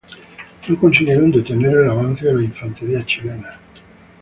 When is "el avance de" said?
1.77-2.33